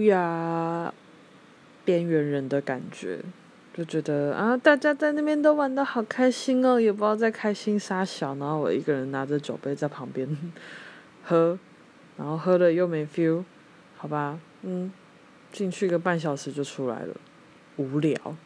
[0.00, 0.92] 呀，
[1.84, 3.20] 边缘人的感觉，
[3.74, 10.28] 就觉得啊，大家在那边都玩的好开心哦，也不知道在开心啥小，然后我一个人拿着酒杯在旁边
[11.24, 11.58] 喝，
[12.16, 13.44] 然后喝了又没 feel，
[13.96, 14.90] 好吧，嗯，
[15.52, 17.14] 进去个半小时就出来了，
[17.76, 18.36] 无聊。